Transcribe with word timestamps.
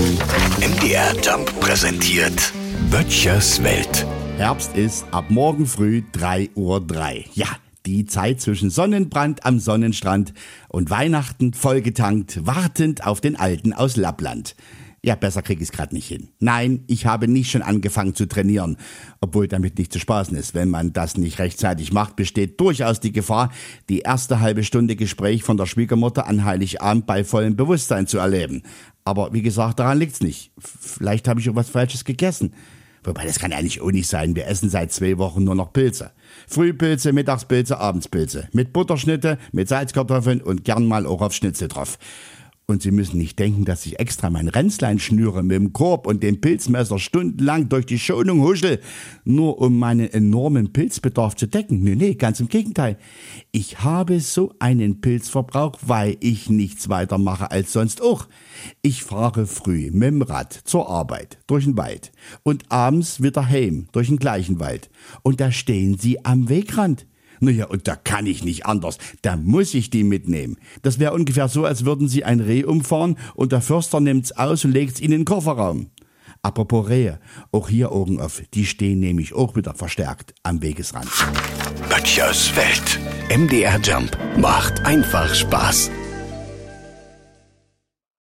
MDR 0.00 1.14
Jump 1.22 1.60
präsentiert 1.60 2.54
Böttchers 2.90 3.62
Welt. 3.62 4.06
Herbst 4.38 4.74
ist 4.74 5.04
ab 5.10 5.26
morgen 5.28 5.66
früh 5.66 6.02
3.03 6.14 6.56
Uhr. 6.56 7.24
Ja, 7.34 7.48
die 7.84 8.06
Zeit 8.06 8.40
zwischen 8.40 8.70
Sonnenbrand 8.70 9.44
am 9.44 9.58
Sonnenstrand 9.58 10.32
und 10.70 10.88
Weihnachten 10.88 11.52
vollgetankt, 11.52 12.46
wartend 12.46 13.06
auf 13.06 13.20
den 13.20 13.36
Alten 13.36 13.74
aus 13.74 13.96
Lappland. 13.98 14.56
Ja, 15.02 15.14
besser 15.14 15.40
krieg 15.40 15.60
ich's 15.62 15.72
grad 15.72 15.94
nicht 15.94 16.08
hin. 16.08 16.28
Nein, 16.40 16.84
ich 16.86 17.06
habe 17.06 17.26
nicht 17.26 17.50
schon 17.50 17.62
angefangen 17.62 18.14
zu 18.14 18.26
trainieren, 18.26 18.76
obwohl 19.22 19.48
damit 19.48 19.78
nicht 19.78 19.94
zu 19.94 19.98
spaßen 19.98 20.36
ist. 20.36 20.54
Wenn 20.54 20.68
man 20.68 20.92
das 20.92 21.16
nicht 21.16 21.38
rechtzeitig 21.38 21.90
macht, 21.92 22.16
besteht 22.16 22.60
durchaus 22.60 23.00
die 23.00 23.12
Gefahr, 23.12 23.50
die 23.88 24.00
erste 24.00 24.40
halbe 24.40 24.62
Stunde 24.62 24.96
Gespräch 24.96 25.42
von 25.42 25.56
der 25.56 25.64
Schwiegermutter 25.64 26.26
an 26.26 26.44
Heiligabend 26.44 27.06
bei 27.06 27.24
vollem 27.24 27.56
Bewusstsein 27.56 28.06
zu 28.06 28.18
erleben. 28.18 28.62
Aber 29.04 29.32
wie 29.32 29.42
gesagt, 29.42 29.78
daran 29.78 29.98
liegt's 29.98 30.20
nicht. 30.20 30.52
Vielleicht 30.58 31.28
habe 31.28 31.40
ich 31.40 31.48
auch 31.48 31.54
was 31.54 31.70
Falsches 31.70 32.04
gegessen. 32.04 32.52
Wobei, 33.02 33.24
das 33.24 33.38
kann 33.38 33.54
auch 33.54 33.90
nicht 33.90 34.08
sein. 34.08 34.36
Wir 34.36 34.46
essen 34.46 34.68
seit 34.68 34.92
zwei 34.92 35.16
Wochen 35.16 35.44
nur 35.44 35.54
noch 35.54 35.72
Pilze. 35.72 36.10
Frühpilze, 36.46 37.14
Mittagspilze, 37.14 37.78
Abendspilze. 37.78 38.48
Mit 38.52 38.74
Butterschnitte, 38.74 39.38
mit 39.52 39.68
Salzkartoffeln 39.68 40.42
und 40.42 40.64
gern 40.64 40.86
mal 40.86 41.06
auch 41.06 41.22
auf 41.22 41.32
Schnitzel 41.32 41.68
drauf. 41.68 41.98
Und 42.70 42.82
Sie 42.82 42.92
müssen 42.92 43.18
nicht 43.18 43.36
denken, 43.40 43.64
dass 43.64 43.84
ich 43.84 43.98
extra 43.98 44.30
mein 44.30 44.46
Ränzlein 44.46 45.00
schnüre 45.00 45.42
mit 45.42 45.56
dem 45.56 45.72
Korb 45.72 46.06
und 46.06 46.22
dem 46.22 46.40
Pilzmesser 46.40 47.00
stundenlang 47.00 47.68
durch 47.68 47.84
die 47.84 47.98
Schonung 47.98 48.42
huschel, 48.42 48.78
nur 49.24 49.60
um 49.60 49.76
meinen 49.76 50.08
enormen 50.08 50.72
Pilzbedarf 50.72 51.34
zu 51.34 51.48
decken. 51.48 51.82
Nee, 51.82 51.96
nee, 51.96 52.14
ganz 52.14 52.38
im 52.38 52.46
Gegenteil. 52.46 52.96
Ich 53.50 53.80
habe 53.80 54.20
so 54.20 54.54
einen 54.60 55.00
Pilzverbrauch, 55.00 55.80
weil 55.84 56.16
ich 56.20 56.48
nichts 56.48 56.88
weiter 56.88 57.18
mache 57.18 57.50
als 57.50 57.72
sonst 57.72 58.02
auch. 58.02 58.28
Ich 58.82 59.02
fahre 59.02 59.48
früh 59.48 59.90
mit 59.90 60.04
dem 60.04 60.22
Rad 60.22 60.52
zur 60.52 60.88
Arbeit 60.88 61.38
durch 61.48 61.64
den 61.64 61.76
Wald 61.76 62.12
und 62.44 62.70
abends 62.70 63.20
wieder 63.20 63.48
heim 63.48 63.88
durch 63.90 64.06
den 64.06 64.18
gleichen 64.18 64.60
Wald. 64.60 64.90
Und 65.22 65.40
da 65.40 65.50
stehen 65.50 65.98
sie 65.98 66.24
am 66.24 66.48
Wegrand. 66.48 67.04
Naja, 67.40 67.66
und 67.66 67.88
da 67.88 67.96
kann 67.96 68.26
ich 68.26 68.44
nicht 68.44 68.66
anders. 68.66 68.98
Da 69.22 69.36
muss 69.36 69.74
ich 69.74 69.90
die 69.90 70.04
mitnehmen. 70.04 70.56
Das 70.82 70.98
wäre 70.98 71.12
ungefähr 71.12 71.48
so, 71.48 71.64
als 71.64 71.84
würden 71.84 72.08
Sie 72.08 72.24
ein 72.24 72.40
Reh 72.40 72.64
umfahren 72.64 73.16
und 73.34 73.52
der 73.52 73.62
Förster 73.62 74.00
nimmt's 74.00 74.32
aus 74.32 74.64
und 74.64 74.72
legt's 74.72 75.00
in 75.00 75.10
den 75.10 75.24
Kofferraum. 75.24 75.90
Apropos 76.42 76.88
Rehe, 76.88 77.20
auch 77.52 77.68
hier 77.68 77.92
Augen 77.92 78.20
auf, 78.20 78.42
die 78.54 78.64
stehen 78.64 79.00
nämlich 79.00 79.34
auch 79.34 79.56
wieder 79.56 79.74
verstärkt 79.74 80.34
am 80.42 80.62
Wegesrand. 80.62 81.10
Böttchers 81.90 82.54
Welt. 82.56 82.98
MDR 83.28 83.78
Jump 83.80 84.16
macht 84.38 84.80
einfach 84.86 85.34
Spaß. 85.34 85.90